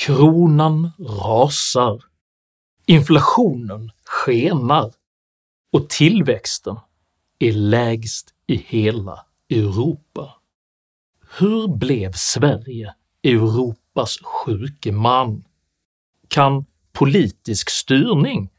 Kronan 0.00 0.90
rasar, 0.98 2.02
inflationen 2.86 3.90
skenar 4.04 4.92
och 5.72 5.88
tillväxten 5.88 6.76
är 7.38 7.52
lägst 7.52 8.34
i 8.46 8.56
hela 8.56 9.26
Europa. 9.50 10.34
Hur 11.38 11.68
blev 11.68 12.12
Sverige 12.14 12.94
Europas 13.22 14.18
sjuke 14.22 14.92
man? 14.92 15.44
Kan 16.28 16.64
politisk 16.92 17.70
styrning 17.70 18.50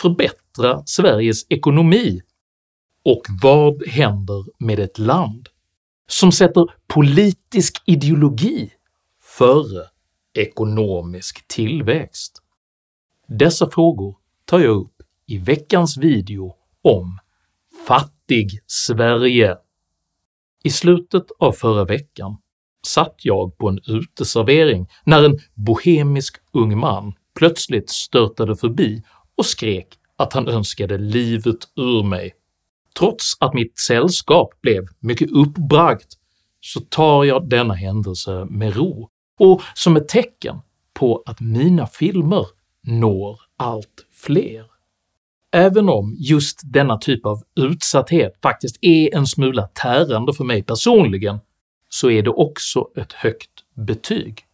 förbättra 0.00 0.82
Sveriges 0.86 1.46
ekonomi? 1.48 2.20
Och 3.04 3.22
vad 3.42 3.86
händer 3.86 4.44
med 4.58 4.78
ett 4.78 4.98
land 4.98 5.48
som 6.08 6.32
sätter 6.32 6.66
politisk 6.86 7.82
ideologi 7.86 8.72
före 9.22 9.86
ekonomisk 10.34 11.48
tillväxt? 11.48 12.42
Dessa 13.26 13.70
frågor 13.70 14.16
tar 14.44 14.60
jag 14.60 14.76
upp 14.76 15.02
i 15.26 15.38
veckans 15.38 15.96
video 15.96 16.54
om 16.82 17.18
“Fattig-Sverige”. 17.86 19.56
I 20.64 20.70
slutet 20.70 21.24
av 21.38 21.52
förra 21.52 21.84
veckan 21.84 22.36
satt 22.86 23.14
jag 23.22 23.58
på 23.58 23.68
en 23.68 23.78
uteservering 23.86 24.88
när 25.04 25.24
en 25.24 25.38
bohemisk 25.54 26.36
ung 26.52 26.78
man 26.78 27.12
plötsligt 27.38 27.90
störtade 27.90 28.56
förbi 28.56 29.02
och 29.34 29.46
skrek 29.46 29.98
att 30.16 30.32
han 30.32 30.48
önskade 30.48 30.98
livet 30.98 31.68
ur 31.76 32.02
mig. 32.02 32.34
Trots 32.98 33.36
att 33.40 33.54
mitt 33.54 33.78
sällskap 33.78 34.60
blev 34.60 34.86
mycket 34.98 35.30
uppbragt 35.30 36.16
så 36.60 36.80
tar 36.80 37.24
jag 37.24 37.48
denna 37.48 37.74
händelse 37.74 38.46
med 38.50 38.76
ro 38.76 39.10
och 39.40 39.62
som 39.74 39.96
ett 39.96 40.08
tecken 40.08 40.60
på 40.92 41.22
att 41.26 41.40
mina 41.40 41.86
filmer 41.86 42.46
når 42.82 43.40
allt 43.56 44.06
fler. 44.12 44.64
Även 45.52 45.88
om 45.88 46.16
just 46.18 46.60
denna 46.64 46.98
typ 46.98 47.26
av 47.26 47.42
utsatthet 47.56 48.32
faktiskt 48.42 48.78
är 48.80 49.16
en 49.16 49.26
smula 49.26 49.66
tärande 49.66 50.32
för 50.32 50.44
mig 50.44 50.62
personligen, 50.62 51.38
så 51.88 52.10
är 52.10 52.22
det 52.22 52.30
också 52.30 52.88
ett 52.96 53.12
högt 53.12 53.50
betyg. 53.74 54.44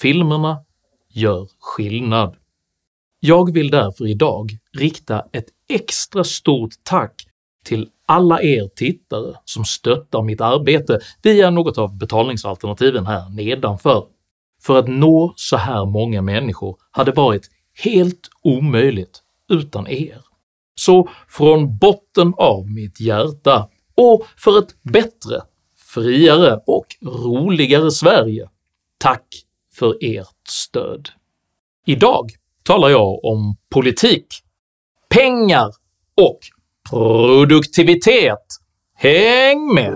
Filmerna 0.00 0.64
gör 1.12 1.48
skillnad. 1.58 2.36
Jag 3.20 3.52
vill 3.52 3.70
därför 3.70 4.06
idag 4.06 4.58
rikta 4.78 5.24
ett 5.32 5.48
extra 5.68 6.24
stort 6.24 6.74
tack 6.82 7.25
till 7.66 7.88
alla 8.06 8.42
er 8.42 8.68
tittare 8.68 9.34
som 9.44 9.64
stöttar 9.64 10.22
mitt 10.22 10.40
arbete 10.40 11.00
via 11.22 11.50
något 11.50 11.78
av 11.78 11.98
betalningsalternativen 11.98 13.06
här 13.06 13.30
nedanför. 13.30 14.06
För 14.62 14.78
att 14.78 14.88
nå 14.88 15.32
så 15.36 15.56
här 15.56 15.84
många 15.84 16.22
människor 16.22 16.76
hade 16.90 17.12
varit 17.12 17.50
helt 17.84 18.30
omöjligt 18.42 19.22
utan 19.52 19.88
er. 19.88 20.22
Så 20.74 21.08
från 21.28 21.78
botten 21.78 22.34
av 22.36 22.70
mitt 22.70 23.00
hjärta, 23.00 23.68
och 23.94 24.26
för 24.36 24.58
ett 24.58 24.82
bättre, 24.82 25.42
friare 25.94 26.60
och 26.66 26.86
roligare 27.02 27.90
Sverige, 27.90 28.48
tack 28.98 29.26
för 29.74 29.96
ert 30.00 30.48
stöd. 30.48 31.08
Idag 31.86 32.30
talar 32.62 32.88
jag 32.88 33.24
om 33.24 33.56
politik, 33.70 34.26
pengar 35.08 35.70
och 36.14 36.38
produktivitet. 36.90 38.46
Häng 38.94 39.74
med! 39.74 39.92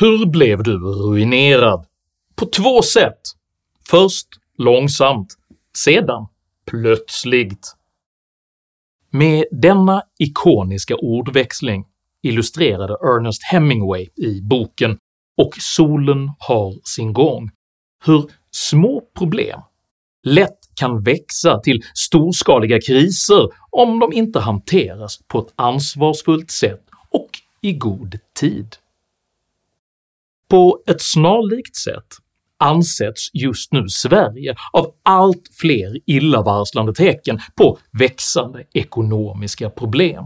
Hur 0.00 0.26
blev 0.26 0.62
du 0.62 0.78
ruinerad? 0.78 1.86
På 2.34 2.46
två 2.46 2.82
sätt. 2.82 3.20
Först 3.90 4.28
långsamt, 4.58 5.28
sedan 5.76 6.26
plötsligt. 6.66 7.74
Med 9.10 9.44
denna 9.50 10.02
ikoniska 10.18 10.96
ordväxling 10.96 11.84
illustrerade 12.24 12.92
Ernest 12.92 13.42
Hemingway 13.44 14.08
i 14.16 14.40
boken 14.42 14.98
“Och 15.36 15.54
solen 15.58 16.30
har 16.38 16.74
sin 16.84 17.12
gång” 17.12 17.50
hur 18.04 18.30
små 18.50 19.02
problem 19.18 19.60
lätt 20.24 20.58
kan 20.74 21.02
växa 21.02 21.60
till 21.60 21.82
storskaliga 21.94 22.80
kriser 22.80 23.48
om 23.70 23.98
de 23.98 24.12
inte 24.12 24.40
hanteras 24.40 25.18
på 25.28 25.38
ett 25.38 25.52
ansvarsfullt 25.56 26.50
sätt 26.50 26.84
och 27.10 27.30
i 27.60 27.72
god 27.72 28.18
tid. 28.40 28.76
På 30.48 30.82
ett 30.86 31.02
snarlikt 31.02 31.76
sätt 31.76 32.06
ansätts 32.58 33.30
just 33.32 33.72
nu 33.72 33.88
Sverige 33.88 34.56
av 34.72 34.94
allt 35.02 35.48
fler 35.52 35.98
illavarslande 36.06 36.94
tecken 36.94 37.40
på 37.56 37.78
växande 37.98 38.64
ekonomiska 38.72 39.70
problem. 39.70 40.24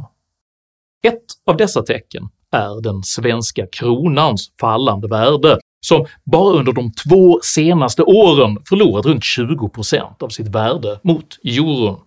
Ett 1.07 1.25
av 1.47 1.57
dessa 1.57 1.83
tecken 1.83 2.23
är 2.53 2.83
den 2.83 3.03
svenska 3.03 3.67
kronans 3.67 4.51
fallande 4.61 5.09
värde 5.09 5.59
som 5.87 6.07
bara 6.25 6.59
under 6.59 6.73
de 6.73 6.93
två 6.93 7.41
senaste 7.43 8.03
åren 8.03 8.59
förlorat 8.69 9.07
runt 9.07 9.23
20% 9.23 10.23
av 10.23 10.29
sitt 10.29 10.49
värde 10.49 11.01
mot 11.03 11.39
euron. 11.45 12.01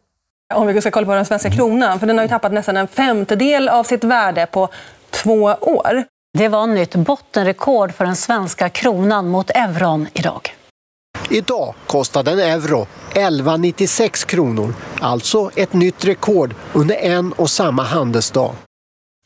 Om 0.53 0.67
vi 0.67 0.81
ska 0.81 0.91
kolla 0.91 1.05
på 1.05 1.13
den 1.13 1.25
svenska 1.25 1.51
kronan, 1.51 1.99
för 1.99 2.07
den 2.07 2.17
har 2.17 2.25
ju 2.25 2.29
tappat 2.29 2.53
nästan 2.53 2.77
en 2.77 2.87
femtedel 2.87 3.69
av 3.69 3.83
sitt 3.83 4.03
värde 4.03 4.45
på 4.51 4.69
två 5.09 5.43
år. 5.61 6.03
Det 6.37 6.47
var 6.47 6.67
nytt 6.67 6.95
bottenrekord 6.95 7.91
för 7.93 8.05
den 8.05 8.15
svenska 8.15 8.69
kronan 8.69 9.27
mot 9.29 9.49
euron 9.49 10.07
idag. 10.13 10.49
Idag 11.29 11.73
kostade 11.87 12.31
en 12.31 12.39
euro 12.39 12.87
11,96 13.13 14.27
kronor, 14.27 14.73
alltså 14.99 15.49
ett 15.55 15.73
nytt 15.73 16.05
rekord 16.05 16.55
under 16.73 16.95
en 16.95 17.33
och 17.33 17.49
samma 17.49 17.83
handelsdag. 17.83 18.55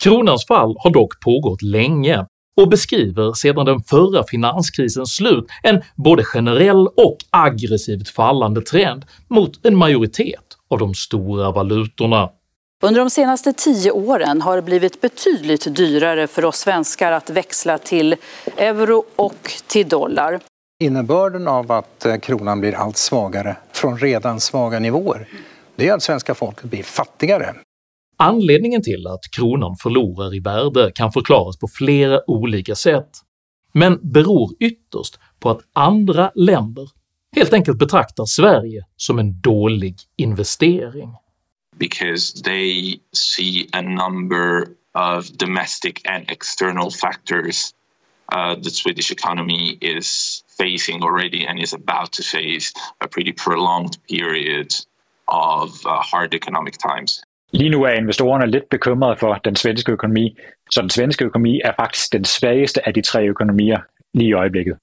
Kronans 0.03 0.47
fall 0.47 0.75
har 0.79 0.91
dock 0.91 1.19
pågått 1.19 1.61
länge 1.61 2.25
och 2.61 2.69
beskriver 2.69 3.33
sedan 3.33 3.65
den 3.65 3.83
förra 3.83 4.23
finanskrisens 4.23 5.15
slut 5.15 5.45
en 5.63 5.81
både 5.95 6.23
generell 6.23 6.87
och 6.87 7.17
aggressivt 7.29 8.09
fallande 8.09 8.61
trend 8.61 9.05
mot 9.27 9.65
en 9.65 9.75
majoritet 9.75 10.57
av 10.69 10.79
de 10.79 10.93
stora 10.93 11.51
valutorna. 11.51 12.29
Under 12.83 13.01
de 13.01 13.09
senaste 13.09 13.53
tio 13.53 13.91
åren 13.91 14.41
har 14.41 14.55
det 14.55 14.61
blivit 14.61 15.01
betydligt 15.01 15.75
dyrare 15.75 16.27
för 16.27 16.45
oss 16.45 16.57
svenskar 16.57 17.11
att 17.11 17.29
växla 17.29 17.77
till 17.77 18.15
euro 18.57 19.05
och 19.15 19.51
till 19.67 19.89
dollar. 19.89 20.39
Innebörden 20.79 21.47
av 21.47 21.71
att 21.71 22.05
eh, 22.05 22.15
kronan 22.15 22.59
blir 22.59 22.75
allt 22.75 22.97
svagare 22.97 23.55
från 23.71 23.97
redan 23.97 24.39
svaga 24.39 24.79
nivåer, 24.79 25.27
det 25.75 25.87
är 25.87 25.93
att 25.93 26.03
svenska 26.03 26.35
folket 26.35 26.63
blir 26.63 26.83
fattigare. 26.83 27.55
Anledningen 28.17 28.81
till 28.81 29.07
att 29.07 29.31
kronan 29.31 29.75
förlorar 29.75 30.35
i 30.35 30.39
värde 30.39 30.91
kan 30.95 31.11
förklaras 31.11 31.57
på 31.57 31.67
flera 31.67 32.29
olika 32.29 32.75
sätt, 32.75 33.09
men 33.73 33.99
beror 34.11 34.51
ytterst 34.59 35.19
på 35.39 35.49
att 35.49 35.61
andra 35.73 36.31
länder 36.35 36.89
helt 37.35 37.53
enkelt 37.53 37.79
betraktar 37.79 38.25
Sverige 38.25 38.85
som 38.95 39.19
en 39.19 39.41
dålig 39.41 39.95
investering. 40.17 41.09
because 41.77 42.33
they 42.33 42.99
see 43.13 43.67
a 43.73 43.81
number 43.81 44.75
of 44.93 45.37
domestic 45.37 46.01
and 46.05 46.29
external 46.29 46.89
factors 46.89 47.73
uh, 48.31 48.55
the 48.55 48.69
Swedish 48.69 49.11
economy 49.11 49.77
is 49.81 50.43
facing 50.47 51.03
already 51.03 51.45
and 51.45 51.59
is 51.59 51.73
about 51.73 52.11
to 52.13 52.23
face 52.23 52.73
a 53.01 53.07
pretty 53.07 53.31
prolonged 53.31 53.97
period 54.09 54.73
of 55.27 55.85
uh, 55.85 56.01
hard 56.01 56.33
economic 56.33 56.77
times. 56.77 57.23
Lige 57.53 57.69
nu 57.69 57.83
er 57.83 57.89
investorerne 57.89 58.51
lidt 58.51 58.69
bekymrede 58.69 59.17
for 59.19 59.39
den 59.43 59.55
svenske 59.55 59.91
økonomi, 59.91 60.37
så 60.71 60.81
den 60.81 60.89
svenske 60.89 61.25
økonomi 61.25 61.61
er 61.65 61.73
faktisk 61.79 62.13
den 62.13 62.25
svageste 62.25 62.87
af 62.87 62.93
de 62.93 63.01
tre 63.01 63.27
økonomier 63.27 63.79
lige 64.13 64.29
i 64.29 64.33
øjeblikket. 64.33 64.77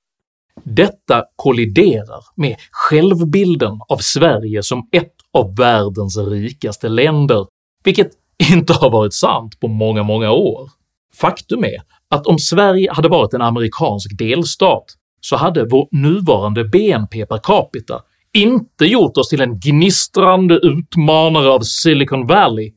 Detta 0.77 1.23
kolliderar 1.37 2.25
med 2.37 2.55
självbilden 2.89 3.81
av 3.89 3.99
Sverige 3.99 4.63
som 4.63 4.89
ett 4.93 5.15
av 5.35 5.57
världens 5.57 6.19
rikaste 6.19 6.89
länder, 6.89 7.47
vilket 7.85 8.11
inte 8.53 8.73
har 8.73 8.91
varit 8.91 9.15
sant 9.15 9.61
på 9.61 9.69
många, 9.69 10.03
många 10.03 10.31
år. 10.31 10.71
Faktum 11.15 11.65
är 11.65 11.83
att 12.09 12.27
om 12.27 12.39
Sverige 12.39 12.93
hade 12.93 13.09
varit 13.09 13.35
en 13.35 13.43
amerikansk 13.43 14.19
delstat 14.19 14.85
så 15.21 15.37
hade 15.37 15.65
vår 15.65 15.89
nuvarande 15.93 16.65
BNP 16.65 17.27
per 17.27 17.39
capita 17.39 18.03
inte 18.35 18.85
gjort 18.85 19.17
oss 19.17 19.29
till 19.29 19.41
en 19.41 19.61
gnistrande 19.61 20.55
utmanare 20.55 21.51
av 21.51 21.61
Silicon 21.61 22.27
Valley 22.27 22.73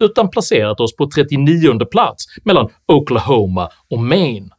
utan 0.00 0.30
placerat 0.30 0.80
oss 0.80 0.96
på 0.96 1.10
39 1.14 1.84
plats 1.90 2.24
mellan 2.44 2.68
Oklahoma 2.86 3.68
och 3.90 3.98
Maine. 3.98 4.50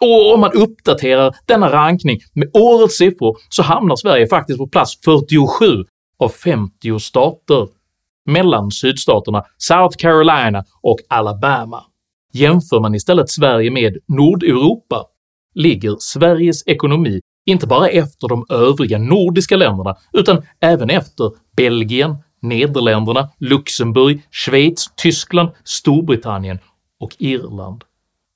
Och 0.00 0.34
om 0.34 0.40
man 0.40 0.52
uppdaterar 0.52 1.34
denna 1.46 1.72
rankning 1.72 2.20
med 2.32 2.50
årets 2.54 2.96
siffror 2.96 3.36
så 3.48 3.62
hamnar 3.62 3.96
Sverige 3.96 4.26
faktiskt 4.26 4.58
på 4.58 4.66
plats 4.66 5.00
47 5.04 5.84
av 6.18 6.28
50 6.28 6.98
stater, 6.98 7.68
mellan 8.26 8.70
sydstaterna 8.70 9.44
South 9.58 9.96
Carolina 9.98 10.64
och 10.82 10.98
Alabama. 11.08 11.84
Jämför 12.32 12.80
man 12.80 12.94
istället 12.94 13.30
Sverige 13.30 13.70
med 13.70 13.96
Nordeuropa 14.08 15.04
ligger 15.54 15.96
Sveriges 15.98 16.66
ekonomi 16.66 17.20
inte 17.46 17.66
bara 17.66 17.88
efter 17.88 18.28
de 18.28 18.46
övriga 18.48 18.98
nordiska 18.98 19.56
länderna 19.56 19.96
utan 20.12 20.42
även 20.60 20.90
efter 20.90 21.32
Belgien, 21.56 22.16
Nederländerna, 22.42 23.28
Luxemburg, 23.38 24.22
Schweiz, 24.30 24.86
Tyskland, 24.96 25.50
Storbritannien 25.64 26.58
och 27.00 27.16
Irland. 27.18 27.84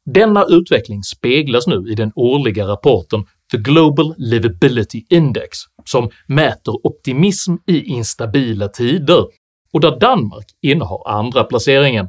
Denna 0.07 0.45
utveckling 0.45 1.03
speglas 1.03 1.67
nu 1.67 1.93
i 1.93 1.95
den 1.95 2.13
årliga 2.15 2.67
rapporten 2.67 3.25
“The 3.53 3.59
Global 3.59 4.15
Livability 4.19 5.05
Index” 5.09 5.59
som 5.85 6.11
mäter 6.27 6.87
optimism 6.87 7.55
i 7.67 7.83
instabila 7.83 8.69
tider 8.69 9.27
och 9.73 9.81
där 9.81 10.01
Danmark 10.01 10.47
innehar 10.63 11.09
andra 11.09 11.45
placeringen, 11.45 12.09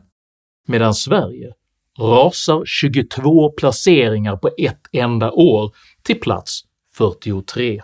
medan 0.67 0.93
Sverige 0.93 1.51
rasar 1.99 2.63
22 2.65 3.49
placeringar 3.49 4.35
på 4.35 4.49
ett 4.57 4.81
enda 4.91 5.31
år 5.31 5.71
till 6.03 6.19
plats 6.19 6.61
43. 6.97 7.81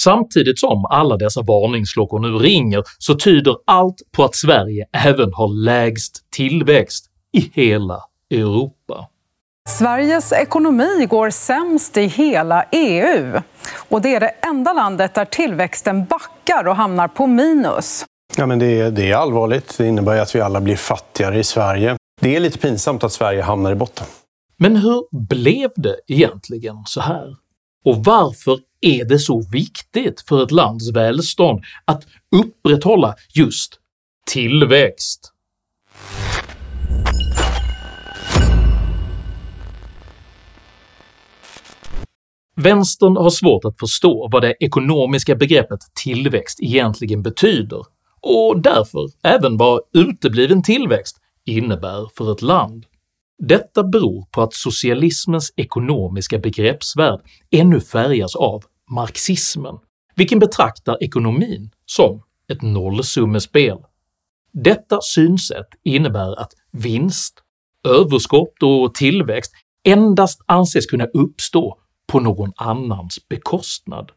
Samtidigt 0.00 0.58
som 0.58 0.84
alla 0.84 1.16
dessa 1.16 1.42
varningsklockor 1.42 2.18
nu 2.18 2.28
ringer 2.28 2.82
så 2.98 3.14
tyder 3.14 3.56
allt 3.66 4.02
på 4.12 4.24
att 4.24 4.34
Sverige 4.34 4.86
även 4.92 5.34
har 5.34 5.64
lägst 5.64 6.30
tillväxt 6.30 7.06
i 7.32 7.50
hela 7.54 8.00
Europa. 8.30 9.08
Sveriges 9.68 10.32
ekonomi 10.32 11.06
går 11.10 11.30
sämst 11.30 11.96
i 11.96 12.02
hela 12.02 12.64
EU 12.72 13.40
och 13.88 14.02
det 14.02 14.14
är 14.14 14.20
det 14.20 14.28
enda 14.28 14.72
landet 14.72 15.14
där 15.14 15.24
tillväxten 15.24 16.04
backar 16.04 16.68
och 16.68 16.76
hamnar 16.76 17.08
på 17.08 17.26
minus. 17.26 18.04
Ja, 18.36 18.46
men 18.46 18.58
det, 18.58 18.80
är, 18.80 18.90
det 18.90 19.10
är 19.10 19.16
allvarligt. 19.16 19.78
Det 19.78 19.86
innebär 19.86 20.20
att 20.20 20.34
vi 20.34 20.40
alla 20.40 20.60
blir 20.60 20.76
fattigare 20.76 21.38
i 21.38 21.44
Sverige. 21.44 21.96
Det 22.20 22.36
är 22.36 22.40
lite 22.40 22.58
pinsamt 22.58 23.04
att 23.04 23.12
Sverige 23.12 23.42
hamnar 23.42 23.72
i 23.72 23.74
botten. 23.74 24.06
Men 24.56 24.76
hur 24.76 25.26
blev 25.28 25.70
det 25.76 25.96
egentligen 26.08 26.76
så 26.86 27.00
här? 27.00 27.36
Och 27.86 28.04
varför 28.04 28.58
är 28.80 29.04
det 29.04 29.18
så 29.18 29.42
viktigt 29.52 30.24
för 30.28 30.42
ett 30.42 30.50
lands 30.50 30.90
välstånd 30.90 31.64
att 31.84 32.06
upprätthålla 32.36 33.14
just 33.34 33.80
tillväxt? 34.32 35.32
Vänstern 42.56 43.16
har 43.16 43.30
svårt 43.30 43.64
att 43.64 43.78
förstå 43.78 44.28
vad 44.32 44.42
det 44.42 44.54
ekonomiska 44.60 45.34
begreppet 45.36 45.80
tillväxt 46.04 46.62
egentligen 46.62 47.22
betyder 47.22 47.84
och 48.20 48.60
därför 48.62 49.10
även 49.22 49.56
vad 49.56 49.80
utebliven 49.92 50.62
tillväxt 50.62 51.16
innebär 51.44 52.08
för 52.16 52.32
ett 52.32 52.42
land. 52.42 52.86
Detta 53.38 53.84
beror 53.84 54.26
på 54.30 54.42
att 54.42 54.54
socialismens 54.54 55.52
ekonomiska 55.56 56.38
begreppsvärld 56.38 57.20
ännu 57.50 57.80
färgas 57.80 58.36
av 58.36 58.64
marxismen, 58.90 59.74
vilken 60.14 60.38
betraktar 60.38 61.02
ekonomin 61.04 61.70
som 61.86 62.22
ett 62.52 62.62
nollsummespel. 62.62 63.78
Detta 64.52 65.00
synsätt 65.02 65.68
innebär 65.84 66.40
att 66.40 66.52
vinst, 66.72 67.42
överskott 67.84 68.62
och 68.62 68.94
tillväxt 68.94 69.52
endast 69.84 70.40
anses 70.46 70.86
kunna 70.86 71.04
uppstå 71.04 71.78
på 72.06 72.20
någon 72.20 72.52
annans 72.56 73.28
bekostnad. 73.28 74.10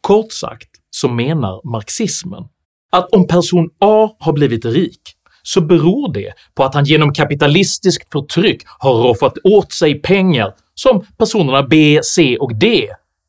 Kort 0.00 0.32
sagt 0.32 0.70
så 0.90 1.08
menar 1.08 1.70
marxismen 1.70 2.44
att 2.90 3.12
om 3.12 3.26
person 3.26 3.70
A 3.78 4.16
har 4.18 4.32
blivit 4.32 4.64
rik 4.64 5.00
så 5.48 5.60
beror 5.60 6.12
det 6.12 6.32
på 6.54 6.64
att 6.64 6.74
han 6.74 6.84
genom 6.84 7.12
kapitalistiskt 7.12 8.12
förtryck 8.12 8.62
har 8.78 8.94
roffat 8.94 9.38
åt 9.44 9.72
sig 9.72 10.02
pengar 10.02 10.54
som 10.74 11.06
personerna 11.18 11.62
B, 11.62 12.00
C 12.02 12.38
och 12.38 12.58
D 12.58 12.88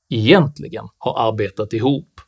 egentligen 0.09 0.85
har 0.97 1.27
arbetat 1.27 1.73
ihop. 1.73 2.21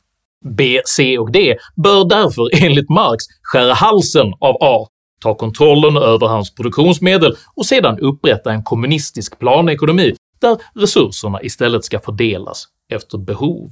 B, 0.44 0.80
C 0.86 1.18
och 1.18 1.32
D 1.32 1.56
bör 1.76 2.04
därför 2.04 2.64
enligt 2.64 2.90
Marx 2.90 3.24
skära 3.42 3.74
halsen 3.74 4.26
av 4.26 4.56
A, 4.60 4.86
ta 5.22 5.34
kontrollen 5.34 5.96
över 5.96 6.26
hans 6.26 6.54
produktionsmedel 6.54 7.36
och 7.54 7.66
sedan 7.66 7.98
upprätta 7.98 8.52
en 8.52 8.62
kommunistisk 8.62 9.38
planekonomi 9.38 10.14
där 10.40 10.56
resurserna 10.74 11.42
istället 11.42 11.84
ska 11.84 12.00
fördelas 12.00 12.64
efter 12.92 13.18
behov. 13.18 13.70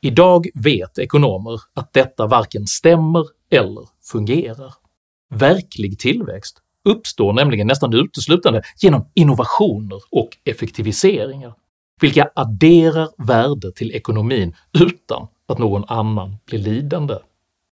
Idag 0.00 0.46
vet 0.54 0.98
ekonomer 0.98 1.60
att 1.74 1.92
detta 1.92 2.26
varken 2.26 2.66
stämmer 2.66 3.24
eller 3.50 3.88
fungerar. 4.12 4.85
Verklig 5.34 5.98
tillväxt 5.98 6.58
uppstår 6.84 7.32
nämligen 7.32 7.66
nästan 7.66 7.94
uteslutande 7.94 8.62
genom 8.78 9.10
innovationer 9.14 10.00
och 10.10 10.28
effektiviseringar, 10.44 11.54
vilka 12.00 12.30
adderar 12.34 13.08
värde 13.26 13.72
till 13.72 13.90
ekonomin 13.92 14.54
utan 14.78 15.26
att 15.48 15.58
någon 15.58 15.84
annan 15.88 16.36
blir 16.46 16.58
lidande. 16.58 17.14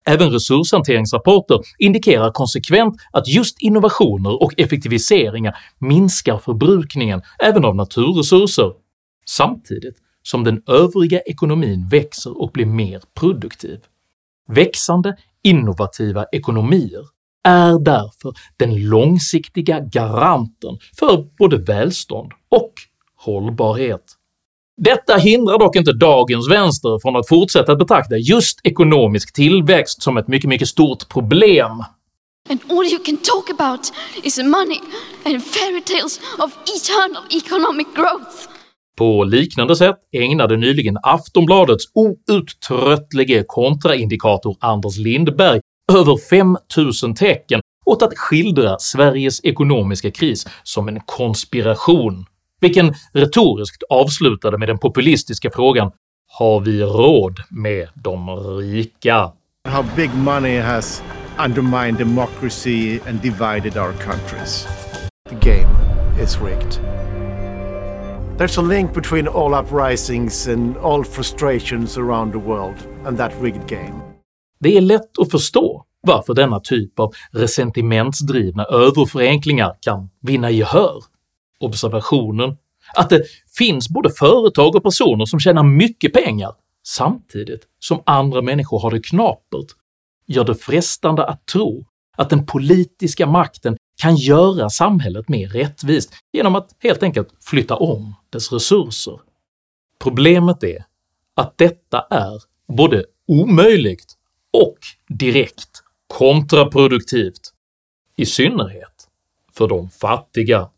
Även 0.08 0.30
resurshanteringsrapporter 0.30 1.60
indikerar 1.78 2.32
konsekvent 2.32 2.94
att 3.12 3.28
just 3.28 3.62
innovationer 3.62 4.42
och 4.42 4.52
effektiviseringar 4.56 5.56
minskar 5.78 6.38
förbrukningen 6.38 7.22
även 7.38 7.64
av 7.64 7.76
naturresurser, 7.76 8.72
samtidigt 9.26 9.96
som 10.22 10.44
den 10.44 10.62
övriga 10.66 11.20
ekonomin 11.20 11.88
växer 11.88 12.42
och 12.42 12.50
blir 12.52 12.66
mer 12.66 13.02
produktiv. 13.14 13.80
Växande 14.48 15.16
innovativa 15.42 16.24
ekonomier 16.32 17.15
är 17.46 17.78
därför 17.78 18.32
den 18.56 18.88
långsiktiga 18.88 19.80
garanten 19.80 20.78
för 20.98 21.26
både 21.38 21.56
välstånd 21.56 22.32
och 22.48 22.72
hållbarhet. 23.16 24.02
Detta 24.82 25.16
hindrar 25.16 25.58
dock 25.58 25.76
inte 25.76 25.92
dagens 25.92 26.50
vänster 26.50 26.98
från 27.02 27.16
att 27.16 27.28
fortsätta 27.28 27.72
att 27.72 27.78
betrakta 27.78 28.16
just 28.16 28.60
ekonomisk 28.64 29.32
tillväxt 29.32 30.02
som 30.02 30.16
ett 30.16 30.28
mycket, 30.28 30.48
mycket 30.48 30.68
stort 30.68 31.08
problem. 31.08 31.70
And 32.48 32.60
all 32.70 32.86
you 32.86 32.98
can 33.04 33.16
talk 33.16 33.60
about 33.60 33.92
is 34.22 34.38
money 34.38 34.80
and 35.24 35.44
fairy 35.44 35.80
tales 35.80 36.20
of 36.38 36.52
eternal 36.76 37.22
economic 37.30 37.86
growth. 37.94 38.56
På 38.98 39.24
liknande 39.24 39.76
sätt 39.76 39.96
ägnade 40.12 40.56
nyligen 40.56 40.98
Aftonbladets 41.02 41.84
outtröttlige 41.94 43.44
kontraindikator 43.46 44.56
Anders 44.60 44.96
Lindberg 44.98 45.60
över 45.92 46.16
5000 46.30 47.14
tecken 47.14 47.60
åt 47.86 48.02
att 48.02 48.18
skildra 48.18 48.78
Sveriges 48.78 49.44
ekonomiska 49.44 50.10
kris 50.10 50.46
som 50.62 50.88
en 50.88 51.00
konspiration, 51.00 52.26
vilken 52.60 52.94
retoriskt 53.12 53.82
avslutade 53.90 54.58
med 54.58 54.68
den 54.68 54.78
populistiska 54.78 55.50
frågan 55.50 55.90
“Har 56.38 56.60
vi 56.60 56.82
råd 56.82 57.40
med 57.50 57.88
de 57.94 58.30
rika?” 58.58 59.32
How 59.68 59.84
big 59.96 60.14
money 60.14 60.60
has 60.60 61.02
undermined 61.44 61.98
democracy 61.98 63.00
and 63.08 63.20
divided 63.22 63.76
our 63.76 63.92
countries. 63.92 64.66
The 65.28 65.50
game 65.50 65.70
is 66.22 66.38
rigged. 66.40 66.80
There's 68.38 68.58
a 68.58 68.62
link 68.62 68.94
between 68.94 69.28
all 69.28 69.54
uprisings 69.54 70.48
and 70.48 70.76
all 70.76 71.04
frustrations 71.04 71.98
around 71.98 72.32
the 72.32 72.38
world 72.38 72.76
and 73.06 73.18
that 73.18 73.32
rigged 73.40 73.68
game. 73.68 74.05
Det 74.58 74.76
är 74.76 74.80
lätt 74.80 75.18
att 75.18 75.30
förstå 75.30 75.84
varför 76.00 76.34
denna 76.34 76.60
typ 76.60 77.00
av 77.00 77.14
resentimentsdrivna 77.30 78.64
överförenklingar 78.64 79.76
kan 79.80 80.10
vinna 80.20 80.50
gehör. 80.50 81.04
Observationen 81.60 82.56
att 82.94 83.10
det 83.10 83.22
finns 83.58 83.88
både 83.88 84.10
företag 84.10 84.76
och 84.76 84.82
personer 84.82 85.24
som 85.24 85.40
tjänar 85.40 85.62
mycket 85.62 86.12
pengar 86.12 86.52
samtidigt 86.86 87.60
som 87.78 88.02
andra 88.06 88.42
människor 88.42 88.80
har 88.80 88.90
det 88.90 89.00
knapert 89.00 89.66
gör 90.26 90.44
det 90.44 90.54
frestande 90.54 91.24
att 91.26 91.46
tro 91.46 91.86
att 92.16 92.30
den 92.30 92.46
politiska 92.46 93.26
makten 93.26 93.76
kan 94.02 94.16
göra 94.16 94.70
samhället 94.70 95.28
mer 95.28 95.48
rättvist 95.48 96.12
genom 96.32 96.54
att 96.54 96.68
helt 96.78 97.02
enkelt 97.02 97.28
flytta 97.40 97.76
om 97.76 98.14
dess 98.30 98.52
resurser. 98.52 99.20
Problemet 100.00 100.62
är 100.62 100.84
att 101.36 101.58
detta 101.58 102.00
är 102.10 102.42
både 102.68 103.04
omöjligt 103.28 104.15
och 104.56 104.78
direkt 105.08 105.70
kontraproduktivt, 106.06 107.52
i 108.16 108.26
synnerhet 108.26 109.08
för 109.52 109.68
de 109.68 109.90
fattiga. 109.90 110.70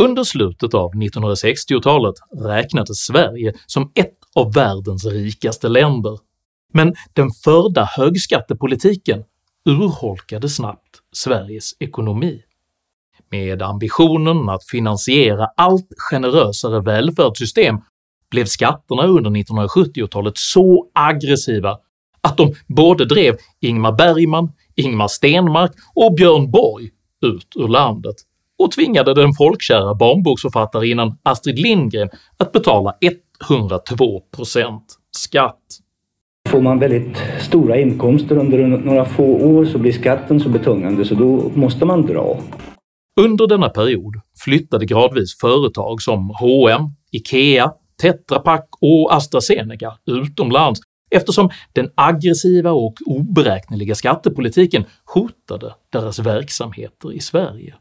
Under 0.00 0.24
slutet 0.24 0.74
av 0.74 0.92
1960-talet 0.92 2.14
räknades 2.40 2.98
Sverige 2.98 3.54
som 3.66 3.92
ett 3.94 4.18
av 4.34 4.52
världens 4.52 5.04
rikaste 5.04 5.68
länder, 5.68 6.18
men 6.72 6.94
den 7.12 7.30
förda 7.30 7.84
högskattepolitiken 7.84 9.24
urholkade 9.64 10.48
snabbt 10.48 11.00
Sveriges 11.12 11.72
ekonomi. 11.80 12.42
Med 13.30 13.62
ambitionen 13.62 14.48
att 14.48 14.64
finansiera 14.64 15.46
allt 15.56 15.88
generösare 16.10 16.80
välfärdssystem 16.80 17.78
blev 18.30 18.44
skatterna 18.44 19.06
under 19.06 19.30
1970-talet 19.30 20.36
så 20.36 20.86
aggressiva 20.94 21.78
att 22.20 22.36
de 22.36 22.54
både 22.66 23.04
drev 23.04 23.36
Ingmar 23.60 23.92
Bergman, 23.92 24.52
Ingmar 24.74 25.08
Stenmark 25.08 25.72
och 25.94 26.14
Björn 26.14 26.50
Borg 26.50 26.90
ut 27.26 27.52
ur 27.56 27.68
landet 27.68 28.16
och 28.58 28.72
tvingade 28.72 29.14
den 29.14 29.32
folkkära 29.32 29.94
barnboksförfattarinnan 29.94 31.18
Astrid 31.22 31.58
Lindgren 31.58 32.10
att 32.36 32.52
betala 32.52 32.94
102% 33.48 34.80
skatt. 35.16 35.62
Får 36.48 36.60
man 36.60 36.78
väldigt 36.78 37.22
stora 37.40 37.80
inkomster 37.80 38.38
under 38.38 38.66
några 38.66 39.04
få 39.04 39.24
år 39.24 39.64
så 39.64 39.78
blir 39.78 39.92
skatten 39.92 40.40
så 40.40 40.48
betungande 40.48 41.04
så 41.04 41.14
då 41.14 41.50
måste 41.54 41.84
man 41.84 42.06
dra. 42.06 42.38
Under 43.20 43.46
denna 43.46 43.68
period 43.68 44.20
flyttade 44.44 44.86
gradvis 44.86 45.38
företag 45.38 46.02
som 46.02 46.30
H&M, 46.40 46.82
IKEA, 47.10 47.72
Tetra 48.02 48.38
Pak 48.38 48.68
och 48.80 49.14
AstraZeneca 49.14 49.98
utomlands 50.06 50.80
eftersom 51.10 51.50
den 51.72 51.90
aggressiva 51.94 52.70
och 52.70 52.94
oberäkneliga 53.06 53.94
skattepolitiken 53.94 54.84
hotade 55.04 55.74
deras 55.92 56.18
verksamheter 56.18 57.12
i 57.12 57.20
Sverige. 57.20 57.74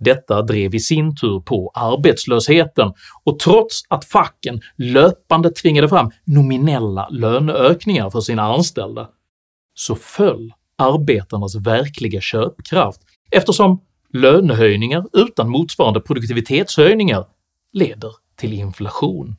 Detta 0.00 0.42
drev 0.42 0.74
i 0.74 0.80
sin 0.80 1.16
tur 1.16 1.40
på 1.40 1.70
arbetslösheten 1.74 2.92
och 3.24 3.38
trots 3.38 3.82
att 3.88 4.04
facken 4.04 4.60
löpande 4.76 5.50
tvingade 5.50 5.88
fram 5.88 6.10
nominella 6.24 7.08
löneökningar 7.08 8.10
för 8.10 8.20
sina 8.20 8.42
anställda 8.42 9.08
så 9.74 9.94
föll 9.94 10.52
arbetarnas 10.78 11.54
verkliga 11.56 12.20
köpkraft 12.20 13.00
eftersom 13.30 13.80
lönehöjningar 14.14 15.04
utan 15.12 15.48
motsvarande 15.48 16.00
produktivitetshöjningar 16.00 17.26
leder 17.72 18.12
till 18.36 18.52
inflation. 18.52 19.36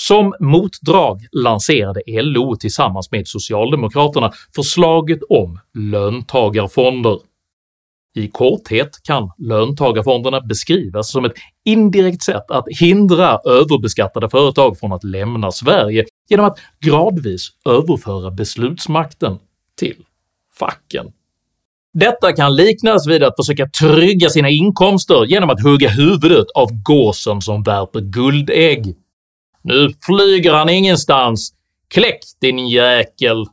Som 0.00 0.34
motdrag 0.40 1.26
lanserade 1.32 2.02
LO 2.06 2.56
tillsammans 2.56 3.10
med 3.10 3.28
socialdemokraterna 3.28 4.32
förslaget 4.54 5.20
om 5.28 5.58
löntagarfonder. 5.74 7.18
I 8.14 8.28
korthet 8.28 9.02
kan 9.02 9.30
löntagarfonderna 9.38 10.40
beskrivas 10.40 11.10
som 11.10 11.24
ett 11.24 11.32
indirekt 11.64 12.22
sätt 12.22 12.50
att 12.50 12.64
hindra 12.80 13.38
överbeskattade 13.44 14.28
företag 14.28 14.78
från 14.78 14.92
att 14.92 15.04
lämna 15.04 15.50
Sverige 15.50 16.04
genom 16.28 16.46
att 16.46 16.58
gradvis 16.80 17.48
överföra 17.64 18.30
beslutsmakten 18.30 19.38
till 19.78 20.04
facken. 20.58 21.12
Detta 21.98 22.32
kan 22.32 22.54
liknas 22.56 23.06
vid 23.06 23.22
att 23.22 23.36
försöka 23.36 23.68
trygga 23.80 24.28
sina 24.28 24.50
inkomster 24.50 25.24
genom 25.24 25.50
att 25.50 25.62
hugga 25.62 25.88
huvudet 25.88 26.46
av 26.54 26.68
gåsen 26.82 27.40
som 27.40 27.62
värper 27.62 28.00
guldägg. 28.00 28.96
“Nu 29.62 29.92
flyger 30.00 30.52
han 30.52 30.68
ingenstans! 30.68 31.52
Kläck 31.94 32.20
din 32.40 32.68
jäkel!” 32.68 33.44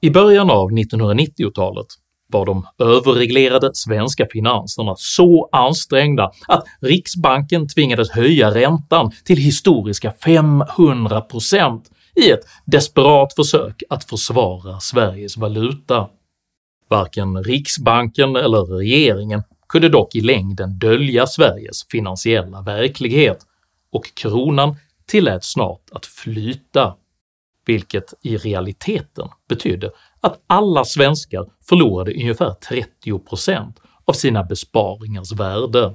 I 0.00 0.10
början 0.10 0.50
av 0.50 0.70
1990-talet 0.70 1.86
var 2.32 2.46
de 2.46 2.66
överreglerade 2.78 3.70
svenska 3.74 4.26
finanserna 4.32 4.94
så 4.96 5.48
ansträngda 5.52 6.30
att 6.48 6.64
riksbanken 6.80 7.68
tvingades 7.68 8.10
höja 8.10 8.54
räntan 8.54 9.12
till 9.24 9.36
historiska 9.38 10.14
500% 10.24 11.80
i 12.16 12.30
ett 12.30 12.46
desperat 12.66 13.34
försök 13.34 13.82
att 13.90 14.04
försvara 14.04 14.80
Sveriges 14.80 15.36
valuta. 15.36 16.08
Varken 16.90 17.44
riksbanken 17.44 18.36
eller 18.36 18.64
regeringen 18.64 19.42
kunde 19.68 19.88
dock 19.88 20.14
i 20.14 20.20
längden 20.20 20.78
dölja 20.78 21.26
Sveriges 21.26 21.86
finansiella 21.88 22.62
verklighet, 22.62 23.38
och 23.92 24.14
kronan 24.14 24.76
tillät 25.06 25.44
snart 25.44 25.82
att 25.92 26.06
flyta, 26.06 26.94
vilket 27.66 28.14
i 28.22 28.36
realiteten 28.36 29.28
betydde 29.48 29.90
att 30.20 30.40
alla 30.46 30.84
svenskar 30.84 31.46
förlorade 31.68 32.14
ungefär 32.14 32.54
30% 33.04 33.72
av 34.04 34.12
sina 34.12 34.44
besparingars 34.44 35.32
värde. 35.32 35.94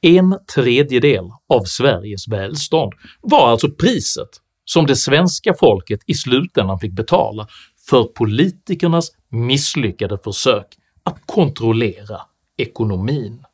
En 0.00 0.38
tredjedel 0.54 1.24
av 1.48 1.64
Sveriges 1.64 2.28
välstånd 2.28 2.92
var 3.20 3.48
alltså 3.48 3.70
priset 3.70 4.28
som 4.64 4.86
det 4.86 4.96
svenska 4.96 5.54
folket 5.54 6.00
i 6.06 6.14
slutändan 6.14 6.78
fick 6.78 6.92
betala 6.92 7.48
för 7.90 8.04
politikernas 8.04 9.10
misslyckade 9.28 10.18
försök 10.18 10.66
att 11.02 11.26
kontrollera 11.26 12.20
ekonomin. 12.56 13.44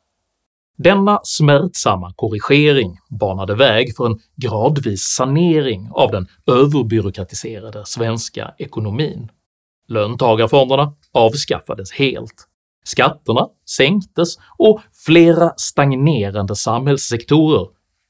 Denna 0.77 1.19
smärtsamma 1.23 2.13
korrigering 2.15 2.97
banade 3.09 3.55
väg 3.55 3.95
för 3.95 4.05
en 4.05 4.19
gradvis 4.35 5.01
sanering 5.01 5.89
av 5.91 6.11
den 6.11 6.27
överbyråkratiserade 6.47 7.85
svenska 7.85 8.53
ekonomin. 8.57 9.31
Löntagarfonderna 9.87 10.93
avskaffades 11.11 11.91
helt, 11.91 12.47
skatterna 12.83 13.47
sänktes 13.77 14.37
och 14.57 14.81
flera 15.05 15.53
stagnerande 15.57 16.55
samhällssektorer 16.55 17.67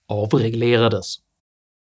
avreglerades. 0.08 1.16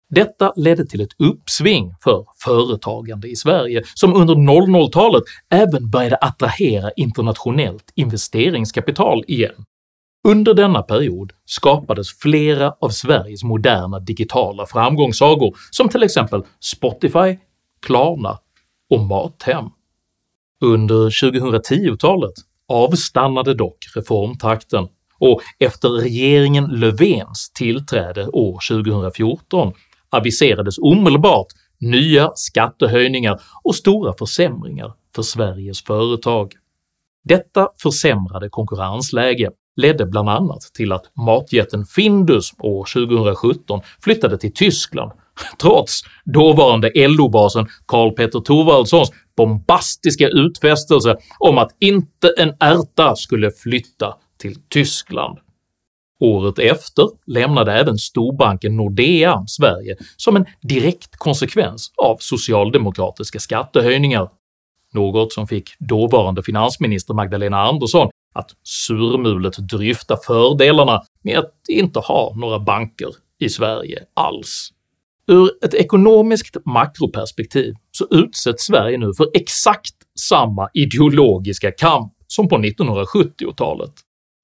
Detta 0.08 0.52
ledde 0.56 0.86
till 0.86 1.00
ett 1.00 1.20
uppsving 1.20 1.94
för 2.04 2.26
företagande 2.44 3.28
i 3.28 3.36
Sverige 3.36 3.82
som 3.94 4.14
under 4.14 4.34
00-talet 4.34 5.22
även 5.50 5.90
började 5.90 6.16
attrahera 6.16 6.90
internationellt 6.96 7.92
investeringskapital 7.94 9.24
igen. 9.26 9.64
Under 10.28 10.54
denna 10.54 10.82
period 10.82 11.32
skapades 11.44 12.18
flera 12.18 12.74
av 12.80 12.88
Sveriges 12.88 13.44
moderna 13.44 14.00
digitala 14.00 14.66
framgångssagor 14.66 15.56
som 15.70 15.88
till 15.88 16.02
exempel 16.02 16.42
Spotify, 16.60 17.38
Klarna 17.86 18.38
och 18.90 19.00
Mathem. 19.00 19.64
Under 20.64 21.10
2010-talet 21.10 22.34
avstannade 22.68 23.54
dock 23.54 23.78
reformtakten 23.94 24.88
och 25.18 25.40
efter 25.58 25.88
regeringen 25.88 26.64
Löfvens 26.64 27.50
tillträde 27.54 28.28
år 28.28 28.58
2014 28.82 29.72
aviserades 30.10 30.78
omedelbart 30.78 31.46
nya 31.80 32.30
skattehöjningar 32.34 33.40
och 33.62 33.74
stora 33.74 34.14
försämringar 34.18 34.92
för 35.14 35.22
Sveriges 35.22 35.84
företag. 35.84 36.52
Detta 37.24 37.68
försämrade 37.82 38.48
konkurrensläge 38.48 39.50
ledde 39.76 40.06
bland 40.06 40.28
annat 40.28 40.60
till 40.60 40.92
att 40.92 41.16
matjätten 41.16 41.84
Findus 41.84 42.52
år 42.58 42.86
2017 42.94 43.80
flyttade 44.02 44.38
till 44.38 44.52
Tyskland 44.54 45.12
trots 45.60 46.00
dåvarande 46.24 46.92
LO-basen 46.94 47.66
Karl 47.86 48.12
Petter 48.12 48.40
Thorwaldssons 48.40 49.10
bombastiska 49.36 50.28
utfästelse 50.28 51.16
om 51.38 51.58
att 51.58 51.76
inte 51.78 52.34
en 52.38 52.54
ärta 52.60 53.16
skulle 53.16 53.50
flytta 53.50 54.14
till 54.38 54.56
Tyskland. 54.68 55.38
Året 56.20 56.58
efter 56.58 57.08
lämnade 57.26 57.72
även 57.72 57.98
storbanken 57.98 58.76
Nordea 58.76 59.44
Sverige 59.46 59.96
som 60.16 60.36
en 60.36 60.46
direkt 60.62 61.16
konsekvens 61.16 61.92
av 61.96 62.16
socialdemokratiska 62.20 63.40
skattehöjningar, 63.40 64.28
något 64.92 65.32
som 65.32 65.46
fick 65.46 65.70
dåvarande 65.78 66.42
finansminister 66.42 67.14
Magdalena 67.14 67.56
Andersson 67.56 68.10
att 68.34 68.50
surmulet 68.62 69.56
dryfta 69.58 70.16
fördelarna 70.26 71.02
med 71.22 71.38
att 71.38 71.52
inte 71.68 71.98
ha 71.98 72.34
några 72.36 72.58
banker 72.58 73.08
i 73.38 73.48
Sverige 73.48 73.98
alls. 74.14 74.70
Ur 75.26 75.50
ett 75.64 75.74
ekonomiskt 75.74 76.56
makroperspektiv 76.64 77.74
så 77.90 78.06
utsätts 78.10 78.64
Sverige 78.64 78.98
nu 78.98 79.14
för 79.14 79.26
exakt 79.34 79.94
samma 80.18 80.68
ideologiska 80.74 81.70
kamp 81.70 82.12
som 82.26 82.48
på 82.48 82.56
1970-talet. 82.56 83.92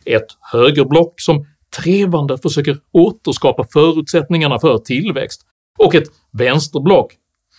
Ett 0.05 0.27
högerblock 0.53 1.21
som 1.21 1.47
trevande 1.77 2.39
försöker 2.39 2.79
återskapa 2.93 3.67
förutsättningarna 3.73 4.59
för 4.59 4.79
tillväxt 4.79 5.43
och 5.79 5.95
ett 5.95 6.09
vänsterblock 6.33 7.13